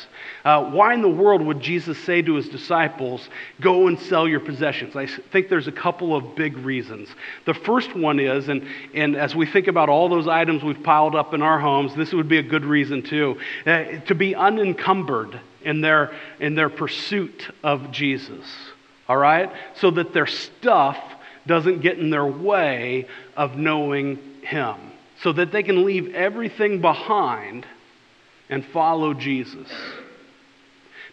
[0.45, 3.29] Uh, why in the world would Jesus say to his disciples,
[3.61, 4.95] Go and sell your possessions?
[4.95, 7.09] I think there's a couple of big reasons.
[7.45, 11.15] The first one is, and, and as we think about all those items we've piled
[11.15, 15.39] up in our homes, this would be a good reason too, uh, to be unencumbered
[15.63, 18.45] in their, in their pursuit of Jesus.
[19.07, 19.51] All right?
[19.75, 20.97] So that their stuff
[21.45, 24.75] doesn't get in their way of knowing Him.
[25.21, 27.65] so that they can leave everything behind
[28.49, 29.69] and follow Jesus.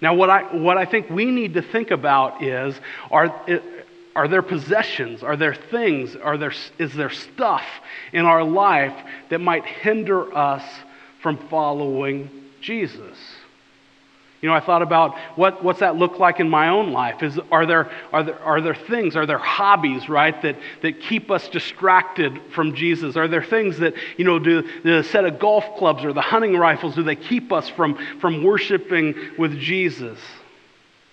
[0.01, 2.75] Now, what I, what I think we need to think about is
[3.11, 3.45] are,
[4.17, 5.23] are there possessions?
[5.23, 6.17] Are there things?
[6.17, 7.65] Are there, is there stuff
[8.13, 8.95] in our life
[9.29, 10.65] that might hinder us
[11.23, 13.17] from following Jesus?
[14.41, 17.23] You know, I thought about what, what's that look like in my own life?
[17.23, 21.31] Is, are, there, are, there, are there things, are there hobbies, right, that, that keep
[21.31, 23.17] us distracted from Jesus?
[23.17, 26.57] Are there things that, you know, do the set of golf clubs or the hunting
[26.57, 30.19] rifles, do they keep us from, from worshiping with Jesus?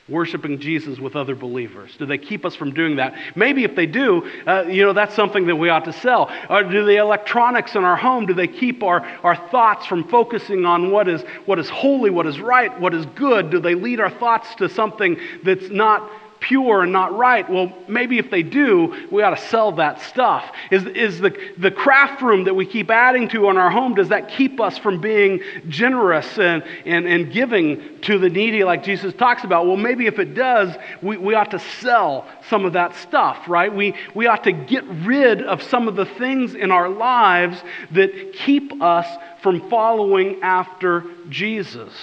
[0.09, 1.95] Worshiping Jesus with other believers?
[1.97, 3.13] Do they keep us from doing that?
[3.35, 6.31] Maybe if they do, uh, you know, that's something that we ought to sell.
[6.49, 10.65] Or do the electronics in our home, do they keep our, our thoughts from focusing
[10.65, 13.49] on what is, what is holy, what is right, what is good?
[13.49, 17.49] Do they lead our thoughts to something that's not pure and not right.
[17.49, 20.45] Well, maybe if they do, we ought to sell that stuff.
[20.71, 24.09] Is, is the, the craft room that we keep adding to in our home, does
[24.09, 29.13] that keep us from being generous and, and, and giving to the needy like Jesus
[29.13, 29.65] talks about?
[29.65, 33.73] Well, maybe if it does, we, we ought to sell some of that stuff, right?
[33.73, 38.33] We, we ought to get rid of some of the things in our lives that
[38.33, 39.07] keep us
[39.41, 41.93] from following after Jesus.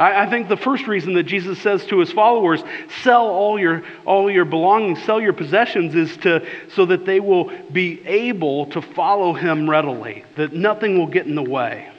[0.00, 2.62] I, I think the first reason that Jesus says to his followers,
[3.02, 7.52] sell all your, all your belongings, sell your possessions, is to, so that they will
[7.70, 11.92] be able to follow him readily, that nothing will get in the way.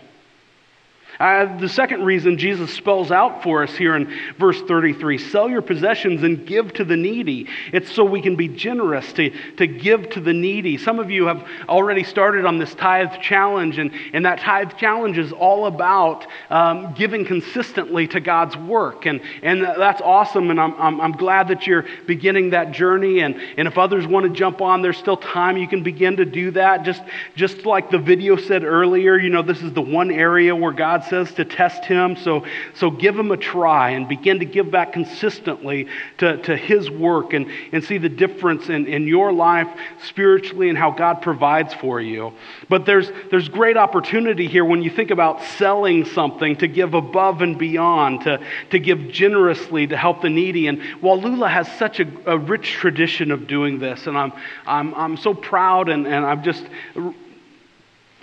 [1.21, 5.61] Uh, the second reason Jesus spells out for us here in verse 33 sell your
[5.61, 7.47] possessions and give to the needy.
[7.71, 10.79] It's so we can be generous to, to give to the needy.
[10.79, 15.19] Some of you have already started on this tithe challenge, and, and that tithe challenge
[15.19, 19.05] is all about um, giving consistently to God's work.
[19.05, 23.19] And, and that's awesome, and I'm, I'm, I'm glad that you're beginning that journey.
[23.19, 25.55] And, and if others want to jump on, there's still time.
[25.55, 26.81] You can begin to do that.
[26.81, 27.03] Just,
[27.35, 31.03] just like the video said earlier, you know, this is the one area where God
[31.11, 32.15] says to test him.
[32.15, 35.87] So, so give him a try and begin to give back consistently
[36.19, 39.67] to, to his work and, and see the difference in, in your life
[40.05, 42.31] spiritually and how God provides for you.
[42.69, 47.41] But there's, there's great opportunity here when you think about selling something to give above
[47.41, 50.67] and beyond, to, to give generously to help the needy.
[50.67, 54.07] And Wallula has such a, a rich tradition of doing this.
[54.07, 54.31] And I'm,
[54.65, 56.63] I'm, I'm so proud and, and I'm just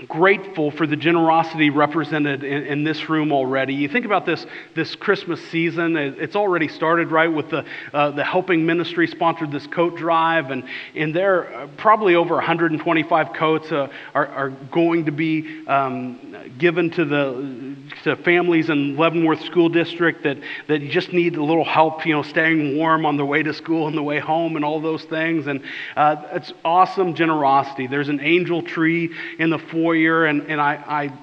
[0.06, 3.74] grateful for the generosity represented in, in, this room already.
[3.74, 8.22] You think about this, this Christmas season, it's already started, right, with the, uh, the
[8.22, 10.62] helping ministry sponsored this coat drive, and,
[10.94, 16.90] and there uh, probably over 125 coats uh, are, are going to be um, given
[16.90, 22.06] to the to families in Leavenworth School District that, that just need a little help,
[22.06, 24.80] you know, staying warm on the way to school and the way home and all
[24.80, 25.46] those things.
[25.46, 25.62] And
[25.96, 27.86] uh, it's awesome generosity.
[27.86, 29.58] There's an angel tree in the
[29.88, 31.18] foyer, and, and I, I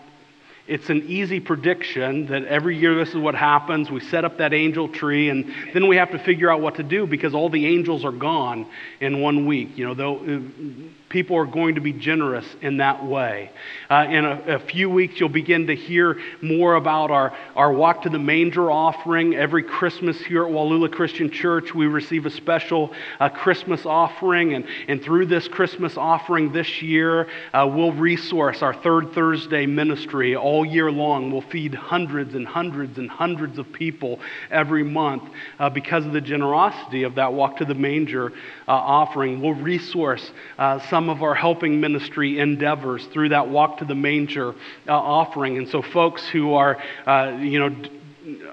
[0.67, 3.91] it's an easy prediction that every year this is what happens.
[3.91, 6.84] We set up that angel tree, and then we have to figure out what to
[6.84, 8.65] do because all the angels are gone
[8.99, 9.78] in one week.
[9.78, 10.15] You know, though
[11.15, 13.49] people are going to be generous in that way.
[13.89, 18.01] Uh, in a, a, few weeks, you'll begin to hear more about our, our Walk
[18.01, 19.34] to the Manger offering.
[19.34, 24.56] Every Christmas here at Wallula Christian Church, we receive a special uh, Christmas offering.
[24.56, 30.36] And, and through this Christmas offering this year, uh, we'll resource our Third Thursday ministry
[30.36, 31.32] all year long.
[31.32, 34.19] We'll feed hundreds and hundreds and hundreds of people
[34.51, 35.23] every month
[35.60, 38.34] uh, because of the generosity of that Walk to the Manger
[38.67, 39.41] uh, offering.
[39.41, 43.93] We'll resource uh, some some of our helping ministry endeavors through that Walk to the
[43.93, 44.55] Manger
[44.87, 45.55] uh, offering.
[45.59, 48.49] And so, folks who are, uh, you know,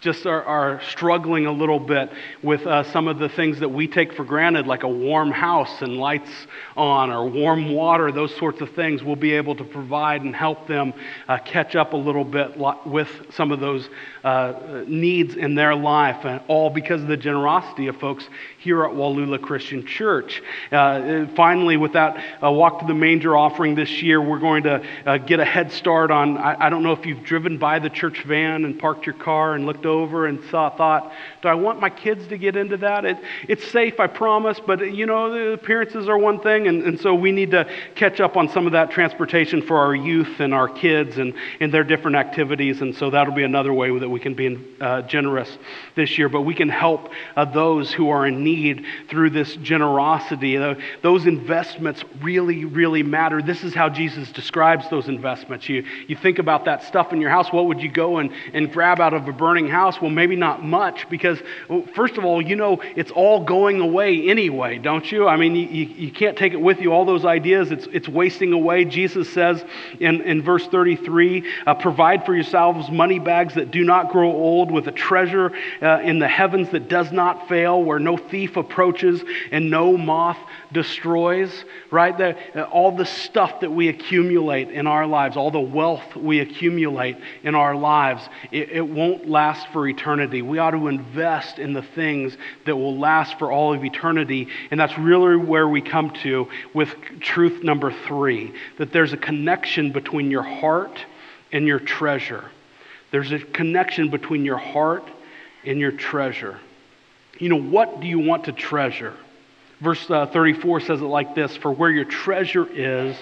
[0.00, 2.10] just are, are, struggling a little bit
[2.42, 5.82] with uh, some of the things that we take for granted, like a warm house
[5.82, 6.30] and lights
[6.78, 10.66] on, or warm water, those sorts of things, we'll be able to provide and help
[10.66, 10.94] them
[11.28, 13.90] uh, catch up a little bit with some of those
[14.24, 18.26] uh, needs in their life, and all because of the generosity of folks
[18.58, 20.42] here at Wallula Christian Church.
[20.72, 24.82] Uh, finally, with that uh, Walk to the Manger offering this year, we're going to
[25.04, 26.38] uh, get a head start on.
[26.38, 29.54] I, I don't know if you've driven by the church van and parked your car
[29.54, 33.04] and looked over and saw, thought, do I want my kids to get into that?
[33.04, 36.98] It, it's safe, I promise, but you know, the appearances are one thing, and, and
[36.98, 40.54] so we need to catch up on some of that transportation for our youth and
[40.54, 44.20] our kids and, and their different activities, and so that'll be another way that we
[44.20, 45.58] can be uh, generous
[45.96, 46.28] this year.
[46.28, 50.56] But we can help uh, those who are in need through this generosity.
[50.56, 53.42] Uh, those investments really, really matter.
[53.42, 55.68] This is how Jesus describes those investments.
[55.68, 58.72] You, you think about that stuff in your house, what would you go and, and
[58.72, 60.00] grab out of a burning house?
[60.00, 64.28] Well, maybe not much because, well, first of all, you know it's all going away
[64.28, 65.26] anyway, don't you?
[65.26, 66.92] I mean, you, you can't take it with you.
[66.92, 68.84] All those ideas, it's, it's wasting away.
[68.84, 69.64] Jesus says
[69.98, 74.70] in, in verse 33 uh, Provide for yourselves money bags that do not grow old,
[74.70, 79.22] with a treasure uh, in the heavens that does not fail, where no thief approaches
[79.50, 80.38] and no moth
[80.72, 82.16] destroys, right?
[82.16, 86.40] The, uh, all the stuff that we accumulate in our lives, all the wealth we
[86.40, 90.42] accumulate in our lives, it, it won't last for eternity.
[90.42, 92.36] We ought to invest in the things
[92.66, 94.48] that will last for all of eternity.
[94.70, 99.92] And that's really where we come to with truth number three that there's a connection
[99.92, 101.04] between your heart
[101.52, 102.50] and your treasure.
[103.14, 105.08] There's a connection between your heart
[105.64, 106.58] and your treasure.
[107.38, 109.14] You know, what do you want to treasure?
[109.80, 113.16] Verse uh, 34 says it like this For where your treasure is,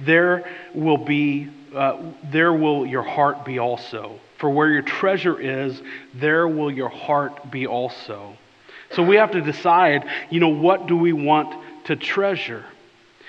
[0.00, 4.18] there will be, uh, there will your heart be also.
[4.38, 5.82] For where your treasure is,
[6.14, 8.38] there will your heart be also.
[8.92, 11.54] So we have to decide, you know, what do we want
[11.84, 12.64] to treasure?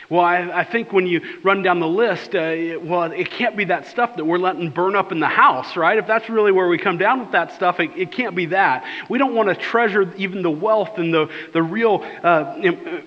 [0.09, 3.57] Well, I, I, think when you run down the list, uh, it, well, it can't
[3.57, 5.97] be that stuff that we're letting burn up in the house, right?
[5.97, 8.85] If that's really where we come down with that stuff, it, it can't be that.
[9.09, 13.01] We don't want to treasure even the wealth and the, the real uh, uh,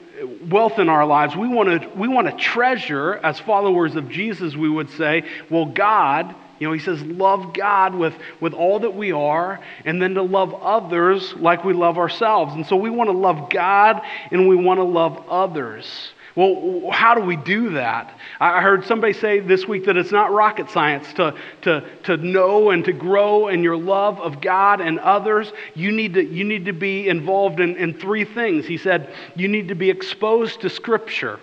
[0.51, 1.37] wealth in our lives.
[1.37, 5.67] We want to we want to treasure, as followers of Jesus, we would say, well,
[5.67, 6.35] God.
[6.59, 10.23] You know, he says, love God with, with all that we are, and then to
[10.23, 12.53] love others like we love ourselves.
[12.53, 16.13] And so we want to love God and we want to love others.
[16.39, 18.17] Well, how do we do that?
[18.39, 22.71] I heard somebody say this week that it's not rocket science to, to, to know
[22.71, 25.53] and to grow in your love of God and others.
[25.75, 28.67] You need to, you need to be involved in, in three things.
[28.67, 31.41] He said, you need to be exposed to Scripture.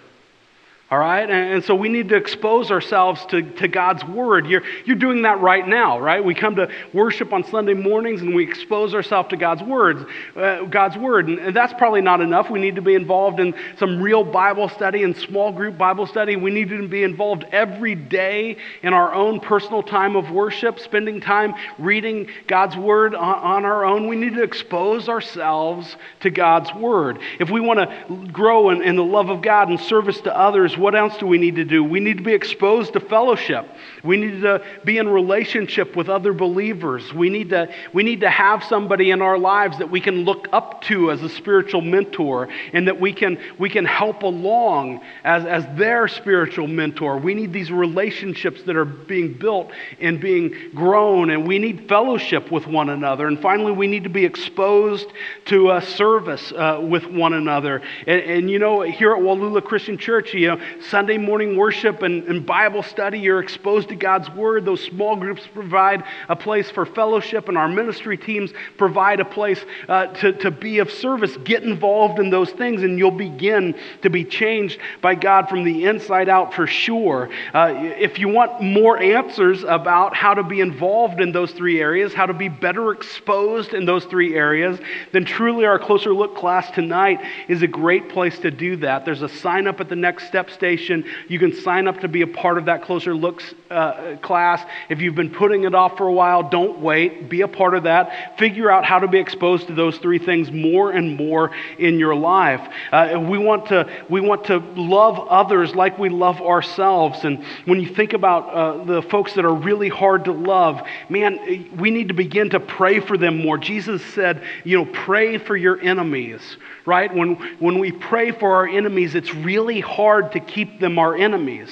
[0.91, 1.28] All right?
[1.28, 4.45] And, so we need to expose ourselves to, to God's Word.
[4.45, 6.24] You're, you're doing that right now, right?
[6.24, 10.65] We come to worship on Sunday mornings and we expose ourselves to God's Words, uh,
[10.65, 11.28] God's Word.
[11.28, 12.52] And, that's probably not enough.
[12.52, 16.36] We need to be involved in some real Bible study and small group Bible study.
[16.36, 21.19] We need to be involved every day in our own personal time of worship, spending
[21.19, 24.08] time reading God's Word on, on our own.
[24.08, 27.17] We need to expose ourselves to God's Word.
[27.39, 30.75] If we want to grow in, in the love of God and service to others,
[30.78, 31.84] what else do we need to do?
[31.84, 33.68] We need to be exposed to fellowship.
[34.06, 37.13] We need to be in relationship with other believers.
[37.13, 40.48] We need to, we need to have somebody in our lives that we can look
[40.54, 45.46] up to as a spiritual mentor and that we can, we can help along as,
[45.46, 47.18] as their spiritual mentor.
[47.18, 52.52] We need these relationships that are being built and being grown, and we need fellowship
[52.52, 53.28] with one another.
[53.28, 55.08] And finally, we need to be exposed
[55.46, 57.82] to a service uh, with one another.
[58.06, 62.24] And, and, you know, here at Wallula Christian Church, you know, Sunday morning worship and,
[62.26, 64.65] and Bible study, you're exposed to God's Word.
[64.65, 69.63] Those small groups provide a place for fellowship, and our ministry teams provide a place
[69.88, 71.36] uh, to, to be of service.
[71.43, 75.86] Get involved in those things, and you'll begin to be changed by God from the
[75.86, 77.29] inside out for sure.
[77.53, 82.13] Uh, if you want more answers about how to be involved in those three areas,
[82.13, 84.79] how to be better exposed in those three areas,
[85.12, 89.05] then truly our Closer Look class tonight is a great place to do that.
[89.05, 91.05] There's a sign up at the next step station.
[91.27, 93.85] You can sign up to be a part of that Closer Looks uh,
[94.21, 94.62] class.
[94.89, 97.30] If you've been putting it off for a while, don't wait.
[97.30, 98.38] Be a part of that.
[98.38, 102.15] Figure out how to be exposed to those three things more and more in your
[102.15, 102.62] life.
[102.91, 107.24] Uh, we, want to, we want to love others like we love ourselves.
[107.24, 111.69] And when you think about uh, the folks that are really hard to love, man,
[111.78, 113.58] we need to begin to pray for them more.
[113.58, 116.41] Jesus said, you know, pray for your enemies,
[116.86, 117.13] right?
[117.13, 121.71] When, when we pray for our enemies, it's really hard to keep them our enemies.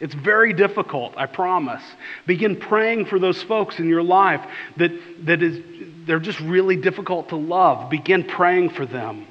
[0.00, 1.82] It's very difficult, I promise.
[2.26, 4.40] Begin praying for those folks in your life
[4.78, 4.92] that,
[5.26, 5.62] that is,
[6.06, 7.90] they're just really difficult to love.
[7.90, 9.26] Begin praying for them.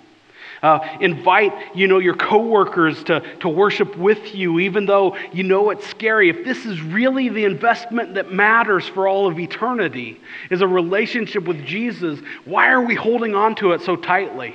[0.62, 5.70] Uh, invite, you know, your coworkers to, to worship with you, even though you know
[5.70, 6.30] it's scary.
[6.30, 10.20] If this is really the investment that matters for all of eternity,
[10.52, 14.54] is a relationship with Jesus, why are we holding on to it so tightly?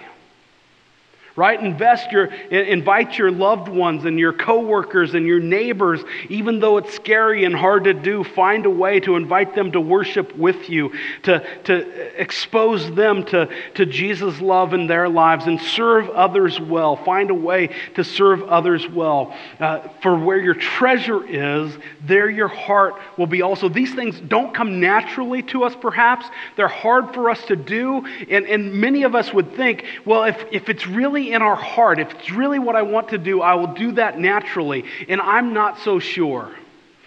[1.36, 1.60] Right?
[1.60, 6.94] Invest your invite your loved ones and your coworkers and your neighbors even though it's
[6.94, 10.92] scary and hard to do find a way to invite them to worship with you
[11.22, 16.96] to, to expose them to, to jesus love in their lives and serve others well.
[16.96, 19.34] Find a way to serve others well.
[19.58, 23.68] Uh, for where your treasure is there your heart will be also.
[23.68, 26.26] These things don't come naturally to us perhaps.
[26.56, 28.04] They're hard for us to do.
[28.28, 31.98] And, and many of us would think well if, if it's really in our heart,
[31.98, 34.84] if it's really what I want to do, I will do that naturally.
[35.08, 36.50] And I'm not so sure.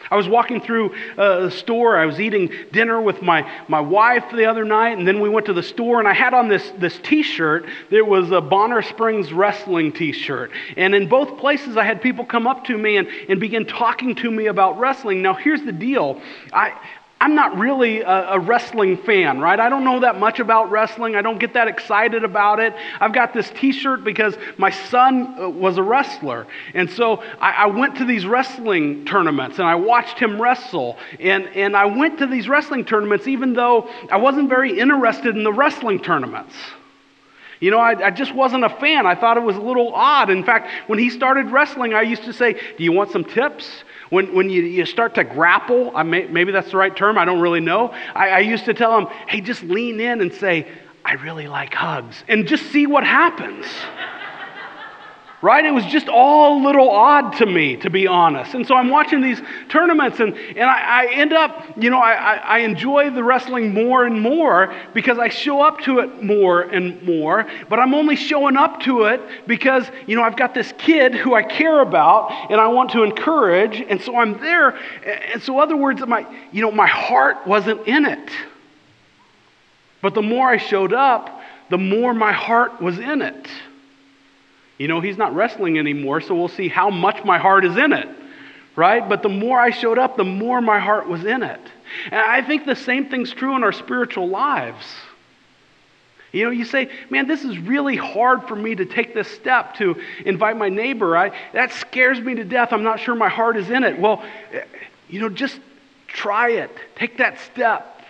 [0.09, 1.97] I was walking through uh, a store.
[1.97, 5.45] I was eating dinner with my, my wife the other night, and then we went
[5.47, 7.65] to the store, and I had on this, this t shirt.
[7.89, 10.51] There was a Bonner Springs wrestling t shirt.
[10.77, 14.15] And in both places, I had people come up to me and, and begin talking
[14.15, 15.21] to me about wrestling.
[15.21, 16.21] Now, here's the deal
[16.53, 16.73] I,
[17.27, 19.59] I'm not really a, a, wrestling fan, right?
[19.59, 21.17] I don't know that much about wrestling.
[21.17, 22.73] I don't get that excited about it.
[23.01, 26.47] I've got this t shirt because my son uh, was a wrestler.
[26.73, 30.95] And so I, I, went to these wrestling tournaments and I watched him wrestle.
[31.19, 35.43] And, and I went to these wrestling tournaments even though I wasn't very interested in
[35.43, 36.55] the wrestling tournaments.
[37.59, 39.05] You know, I, I, just wasn't a fan.
[39.05, 40.29] I thought it was a little odd.
[40.29, 43.83] In fact, when he started wrestling, I used to say, Do you want some tips?
[44.09, 47.25] When, when you, you start to grapple, I may, maybe that's the right term, I
[47.25, 47.89] don't really know.
[48.15, 50.67] I, I used to tell them, Hey, just lean in and say,
[51.03, 53.65] I really like hugs, and just see what happens
[55.41, 55.63] right?
[55.63, 58.55] It was just all a little odd to me, to be honest.
[58.55, 62.35] And so I'm watching these tournaments, and, and I, I end up, you know, I,
[62.35, 67.01] I enjoy the wrestling more and more because I show up to it more and
[67.03, 71.13] more, but I'm only showing up to it because, you know, I've got this kid
[71.13, 74.69] who I care about and I want to encourage, and so I'm there.
[75.31, 78.31] And so, other words, my, you know, my heart wasn't in it.
[80.01, 83.47] But the more I showed up, the more my heart was in it.
[84.77, 87.93] You know, he's not wrestling anymore, so we'll see how much my heart is in
[87.93, 88.07] it,
[88.75, 89.07] right?
[89.07, 91.61] But the more I showed up, the more my heart was in it.
[92.05, 94.85] And I think the same thing's true in our spiritual lives.
[96.31, 99.75] You know, you say, man, this is really hard for me to take this step
[99.75, 101.17] to invite my neighbor.
[101.17, 102.73] I, that scares me to death.
[102.73, 103.99] I'm not sure my heart is in it.
[103.99, 104.23] Well,
[105.07, 105.59] you know, just
[106.07, 106.69] try it.
[106.95, 108.03] Take that step.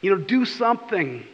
[0.00, 1.24] You know, do something.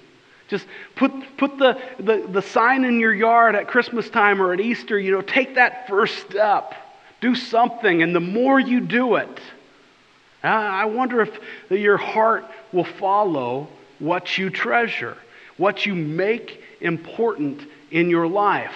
[0.48, 4.60] Just put, put the, the, the sign in your yard at Christmas time or at
[4.60, 4.98] Easter.
[4.98, 6.74] You know, take that first step.
[7.20, 8.02] Do something.
[8.02, 9.40] And the more you do it,
[10.42, 11.38] I wonder if
[11.70, 13.68] your heart will follow
[13.98, 15.16] what you treasure,
[15.56, 18.74] what you make important in your life.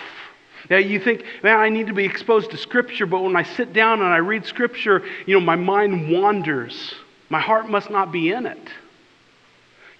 [0.69, 3.73] Now you think, man, I need to be exposed to Scripture, but when I sit
[3.73, 6.95] down and I read Scripture, you know, my mind wanders.
[7.29, 8.69] My heart must not be in it.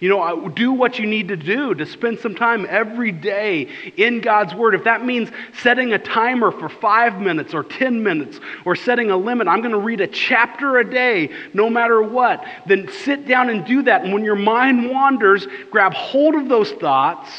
[0.01, 4.19] You know, do what you need to do to spend some time every day in
[4.19, 4.73] God's Word.
[4.73, 5.29] If that means
[5.61, 9.73] setting a timer for five minutes or 10 minutes or setting a limit, I'm going
[9.73, 14.03] to read a chapter a day no matter what, then sit down and do that.
[14.03, 17.29] And when your mind wanders, grab hold of those thoughts,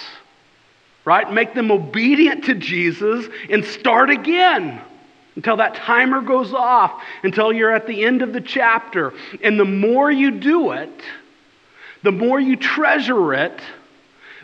[1.04, 1.32] right?
[1.32, 4.80] Make them obedient to Jesus and start again
[5.34, 9.12] until that timer goes off, until you're at the end of the chapter.
[9.42, 11.02] And the more you do it,
[12.02, 13.60] the more you treasure it,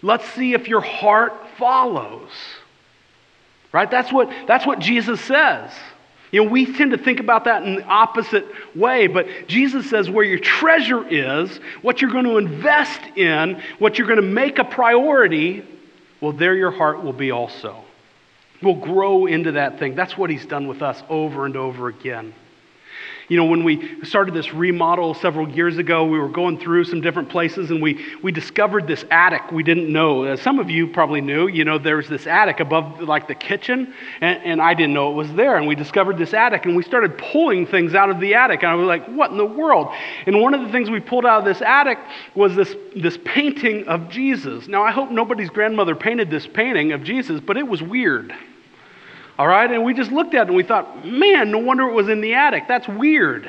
[0.03, 2.31] let's see if your heart follows.
[3.73, 3.91] Right?
[3.91, 5.73] That's what, that's what Jesus says.
[6.31, 8.47] You know, we tend to think about that in the opposite
[8.77, 13.99] way, but Jesus says where your treasure is, what you're going to invest in, what
[13.99, 15.65] you're going to make a priority,
[16.21, 17.83] well, there your heart will be also.
[18.63, 19.95] We'll grow into that thing.
[19.95, 22.35] That's what he's done with us over and over again.
[23.29, 27.03] You know, when we started this remodel several years ago, we were going through some
[27.03, 30.25] different places and we, we discovered this attic we didn't know.
[30.25, 33.35] Uh, some of you probably knew, you know, there was this attic above like the
[33.35, 35.57] kitchen, and, and I didn't know it was there.
[35.57, 38.63] And we discovered this attic and we started pulling things out of the attic.
[38.63, 39.89] And I was like, what in the world?
[40.27, 41.99] And one of the things we pulled out of this attic
[42.35, 44.69] was this, this painting of Jesus.
[44.69, 48.35] Now, I hope nobody's grandmother painted this painting of Jesus, but it was weird.
[49.39, 49.71] All right?
[49.71, 52.21] And we just looked at it and we thought, man, no wonder it was in
[52.21, 52.65] the attic.
[52.67, 53.49] That's weird.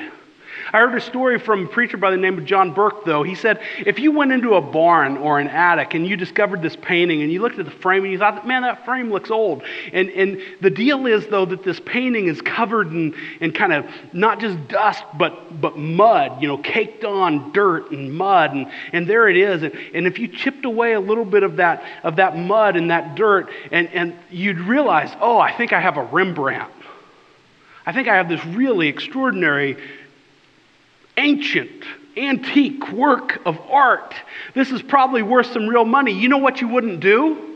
[0.72, 3.24] I heard a story from a preacher by the name of John Burke, though.
[3.24, 6.76] He said, if you went into a barn or an attic and you discovered this
[6.76, 9.62] painting and you looked at the frame and you thought, man, that frame looks old.
[9.92, 13.84] And, and the deal is, though, that this painting is covered in, in kind of
[14.12, 18.54] not just dust, but, but mud, you know, caked on dirt and mud.
[18.54, 19.64] And, and there it is.
[19.64, 22.90] And, and if you chipped away a little bit of that, of that mud and
[22.90, 26.70] that dirt, and, and you'd realize, oh, I think I have a Rembrandt.
[27.86, 29.76] I think I have this really extraordinary
[31.20, 31.84] ancient,
[32.16, 34.14] antique work of art.
[34.54, 36.12] This is probably worth some real money.
[36.12, 37.50] You know what you wouldn't do?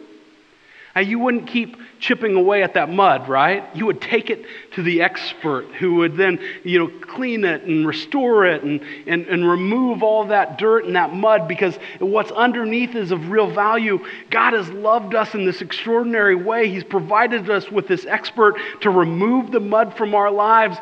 [1.02, 3.64] You wouldn't keep chipping away at that mud, right?
[3.74, 4.44] You would take it
[4.74, 9.26] to the expert who would then, you know, clean it and restore it and, and,
[9.26, 14.04] and remove all that dirt and that mud because what's underneath is of real value.
[14.30, 16.68] God has loved us in this extraordinary way.
[16.68, 20.76] He's provided us with this expert to remove the mud from our lives.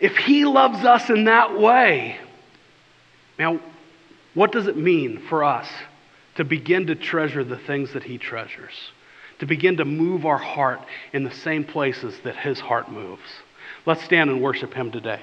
[0.00, 2.18] If He loves us in that way,
[3.38, 3.60] now,
[4.34, 5.68] what does it mean for us
[6.36, 8.74] to begin to treasure the things that He treasures?
[9.38, 10.80] to begin to move our heart
[11.12, 13.22] in the same places that His heart moves.
[13.84, 15.22] Let's stand and worship Him today.